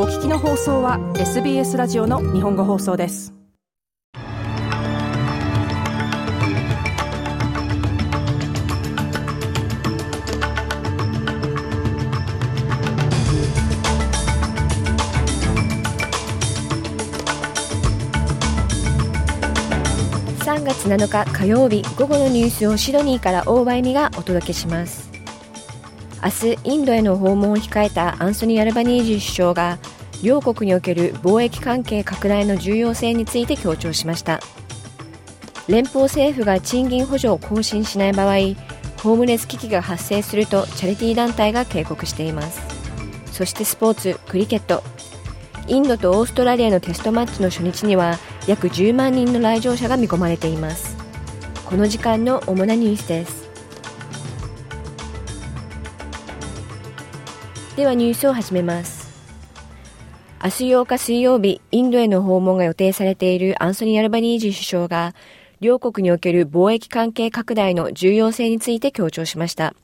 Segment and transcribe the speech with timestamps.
[0.00, 3.34] お聞きの放送は SBS ラジオの日本語放送です。
[20.44, 25.07] 3月7日火曜日午後のニュースをシドニーから大場恵美がお届けします。
[26.22, 29.78] 明日インドへの訪問を控えたアンソニー・アルバニージー首相が
[30.22, 34.40] 両国における貿易関係拡大の重要性について強調しました。
[35.68, 38.36] 連邦政府が賃金補助を更新しない場合
[39.02, 42.60] ホームレス危機が発生するとチャリティー団体が警告しています。
[43.32, 44.82] そしてスポーツクリケット。
[45.68, 50.96] インドとオーストラリアのテストマッチの初日には約10万人の来場者が見込まれています。
[51.66, 53.47] この時間の主なニュースです。
[57.78, 59.08] ではニュースを始めます
[60.42, 65.14] 明日8日水曜日インドへの訪問が予定されているアンソニー・アルバニージー首相が
[65.60, 69.76] 両国における貿易関係拡大の重要性について強調しました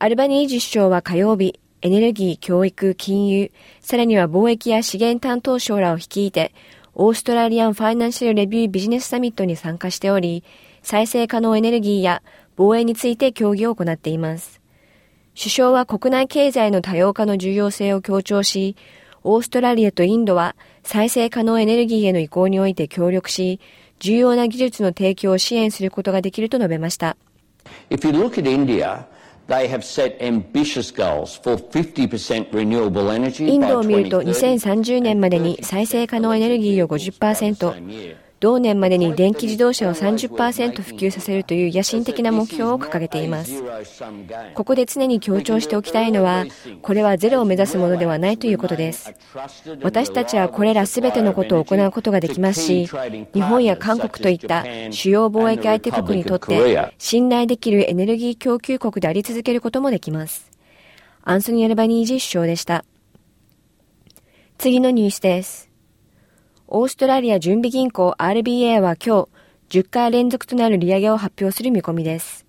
[0.00, 6.54] アルバニージー首相は火曜日エネルギー、教育、金融、さらには貿易や資源担当省らを率いて、
[6.94, 10.44] オーストラリアンファイナンシャルレビュービジネスサミットに参加しており、
[10.82, 12.22] 再生可能エネルギーや
[12.54, 14.61] 防衛について協議を行っています。
[15.34, 18.76] 首相は国内経済の多様化の重要性を強調し、
[19.24, 23.60] オーストラリアとインドは再生可能エネルギーへの移行において協力し、
[23.98, 27.16] 重要な技術の提供を支援することができると述べました。
[27.90, 29.04] If you look at India,
[29.48, 29.54] イ
[33.58, 43.62] ンドを見ると2030年までに再生可能エネルギーを50%、同年までに電気自動車を30%普及させるという野心的な目標を掲げています。
[44.54, 46.46] ここで常に強調しておきたいのは、
[46.82, 49.14] これはゼロを目指すものではないということです。
[49.82, 52.88] 私たちはこれらすべてのことを行うことができますし、
[53.32, 60.50] 日本や韓国といった主要貿易相手国にとって信頼できるエネルギー供給国であり続けることもできます。
[61.22, 62.84] アンソニー・アルバニージ首相でした。
[64.58, 65.71] 次のニュースです。
[66.74, 69.28] オーストラリア準備銀行 RBA は今
[69.68, 72.46] 日、10回連続となる利上げを発表する見込みです。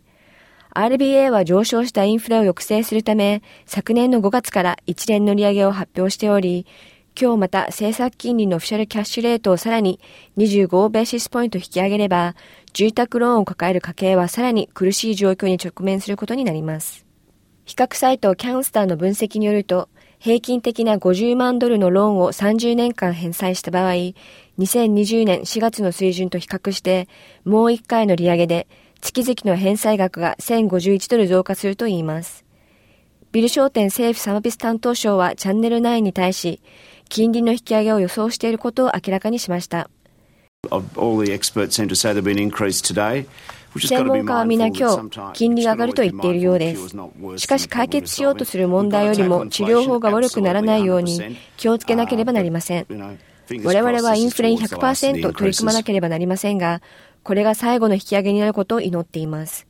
[0.74, 6.66] RBA は上昇したインフレを抑制するため、昨年の5月から一連の利上げを発表しており、
[7.20, 10.00] 今日また政策金利のオフィシャルキャッシュレートをさらに
[10.38, 12.36] 25ベーシスポイント引き上げれば、
[12.72, 17.06] 住宅ローンを抱える家計はさらに苦しい状況に直面することになります。
[17.66, 19.90] 比較サイトキャンスターの分析によると、
[20.24, 23.92] 平均的な50万ドルのローンを30年間返済した場合、
[24.58, 27.10] 2020年4月の水準と比較して、
[27.44, 28.68] もう1回の利上げで、
[29.02, 32.46] 月々の返済額が1051ドル増加するといいます。
[33.34, 36.62] ビル商店政府サービス担当省はチャンネル9に対し、
[37.10, 39.90] 金利の引き上げを予想していることを明らかにしました。
[43.80, 46.96] 専門家は皆今日、金利が上がると言っているようです。
[47.38, 52.88] しかし解決しようとする問題よりも治療法が悪くならないように気をつけなければなりません。
[53.64, 56.82] 我々はインフレに100%取り組まなければなりませんが、
[57.24, 59.68] これが最後の引き上げになることを祈っています。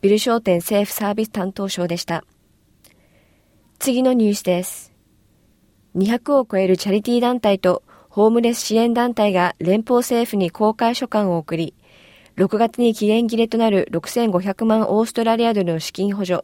[0.00, 2.24] ビル商店政府サービス担当省でした。
[3.78, 4.92] 次のニュースです。
[5.96, 11.74] 200を超えるチャリティー団体とホームレス支援団体が連邦政府に公開書簡を送り、
[12.36, 16.42] 6月に期限切れとなる6500万オーストラリアドルの資金補助、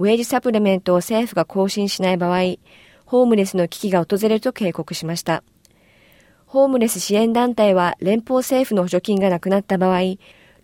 [0.00, 2.56] ウェージサプリメントを政府が更新しない場合、
[3.04, 5.44] ホームレスの危機が訪れると警告しました。
[6.46, 10.00] ホームレス支援団体は連邦政府の補助金がなくなった場合、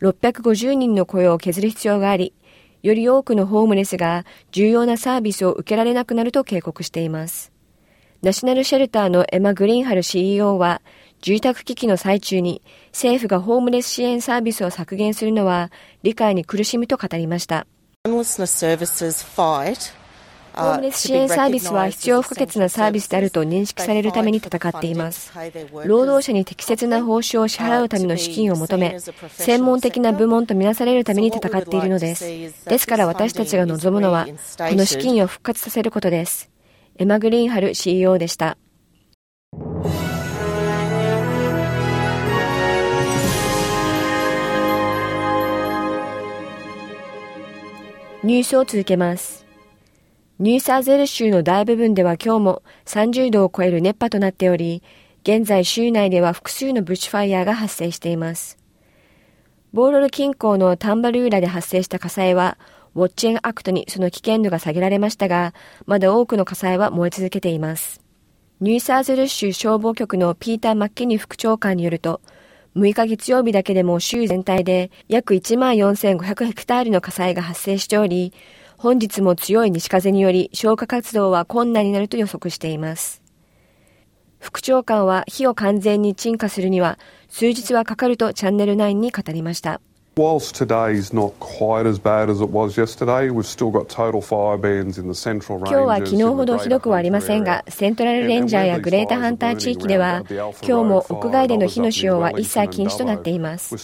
[0.01, 2.35] 650人の雇用を削る必要があり、
[2.83, 7.53] より多くのホームレスが重要なサービスを受けられなくなると警告しています。
[8.23, 10.83] ナショナルシェルターのエマ・グリーンハル CEO は、
[11.21, 15.71] 住宅危機の最中に政府がホームレス支援サービスを削減するのは
[16.03, 17.67] 理解に苦しみと語りました。
[18.05, 25.33] ホームレス支援サービスは必要不可欠なサービスであると認識されるために戦っています。
[25.85, 28.97] 労働者に適切な報酬を支払うための資金を求め、
[29.31, 32.25] 専門的な部門とみなされるために戦っているのです。
[32.67, 34.33] ですから私たちが望むのは、こ
[34.75, 36.51] の資金を復活させることです。
[36.99, 38.57] エマ・グリーンハル CEO でした。
[48.25, 49.45] ニュースを続けます。
[50.39, 54.83] ニューサーゼル州の大部分では今日も30度を超える熱波となっており、
[55.25, 58.57] 現在州内では複数のブッシュファイヤーが発生しています。
[59.75, 62.57] ボーロル近郊のタンバルーラで発生した火災は、
[62.95, 65.53] ウォッチェンアクトにその危険度が下げられましたが、
[65.85, 68.01] まだ多くの火災は燃え続けています。
[68.59, 72.23] ニューサーズル州消防局のピーター・マッケニ副長官によると、
[72.77, 78.33] 6日月曜日だけでも州全体で約1万4500ヘクタールの火災が発生しており、
[78.77, 83.23] 本日も強い西風により消火活動は困難になると予測しています。
[84.41, 86.99] 副長官は火を完全に鎮火するには
[87.29, 89.81] 数日はかかるとチャンネル9に語りました。
[90.17, 94.57] Whilst today is not quite as bad as it was yesterday, we've still got total fire
[94.57, 95.73] bans in the central ranges.
[95.73, 103.75] 今日は昨日ほどひどくはありませんが、セントラルレンジャーやグレータハンター地域では、今日も屋外での火の使用は一切禁止となっています。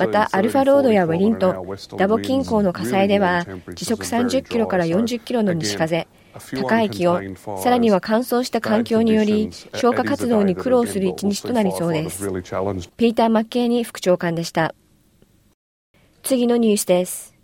[0.00, 3.46] また、アルファロードやウェリントン、ダボ近郊の火災では、
[3.76, 6.08] 時速30キロから40キロの西風、
[6.60, 12.28] 高い気温、さらには乾燥した環境により、消火活動に苦労する一日となりそうです。
[12.96, 14.74] ピーター・マッケーニ副長官でした。
[16.30, 17.34] 次のニュースです。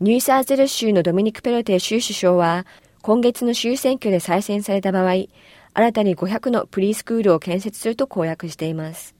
[0.00, 2.66] ニューサーゼル州のドミニク・ペロテ州首相は、
[3.00, 5.14] 今月の州選挙で再選された場合、
[5.72, 9.14] 新たに500のプリースクールを建設すると公約しています。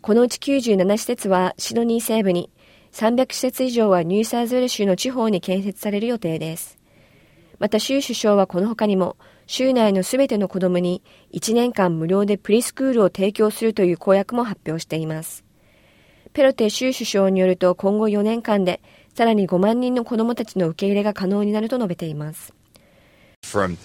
[0.00, 2.48] このうち97施設はシドニー西部に、
[2.92, 6.78] 300施設以上はニューサーズウェル州の地方に建設される予定です。
[7.58, 11.02] また州首相はこの他にも、州内のすべての子供に
[11.34, 15.44] 1年間無料でプリスクールを提供するという公約も発表しています。
[16.32, 18.80] ペロテ州首相によると今後4年間で
[19.14, 22.54] さらに5万人の子供たちの受け入れが可能になると述べています。
[23.42, 23.76] From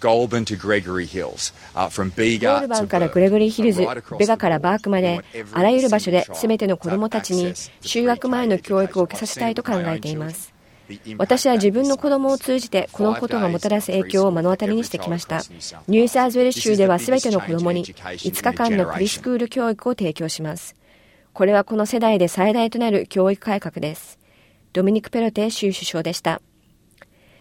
[0.00, 3.84] Goulburn to Gregory Hills, uh, from Bega ゴールバンからグレゴリーヒルズ、
[4.18, 7.46] ベガからバークまで、あらゆる場所で全ての子供たちに
[7.80, 10.52] 就学前の教育を受けさせたいと考えています。
[11.16, 15.38] 私は自分の子供を通じてこのことがもたらす影響を目の当たりにしてきました。
[15.88, 20.76] ニューサーズウェル州では全ての子供に5日間のプリスクール教育を提供します。
[21.32, 24.18] これはこの世代で最大となる教育改革です。
[24.72, 26.42] ドミニク・ペロテ州首相でした。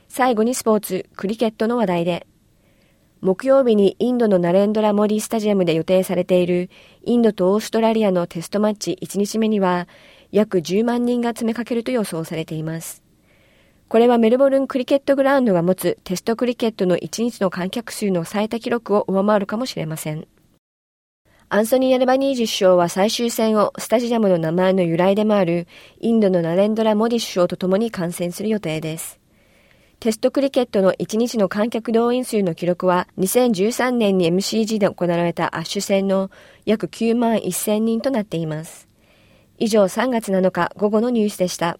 [0.08, 2.28] 最後にスポーツ、クリケットの話題で。
[3.22, 6.70] 木曜日にインドのナレンドラ・モディスタジアムで予定されている
[7.04, 9.88] インドとオーストラリアのテストマッチ1日目には
[10.32, 13.04] 約10万人が詰めかけると予想されています。
[13.88, 20.28] これはメルボルンクリケットグラウンドが持つテストクリケットの1日の観客数の最多記録を上回るかもしれません。
[21.50, 25.66] アンソニー・アルバニージ首相は最終戦をスタジアムの名前の由来でもある
[26.02, 29.18] インドのナレンドラ・モディ首相と共に観戦する予定です。
[30.02, 36.30] テストクリケットの1日の観客動員数の記録は2013年に MCG で行われたアッシュ戦の
[36.66, 38.90] 約9万1000人となっています。
[39.58, 41.80] 以上3月7日午後のニュースでした。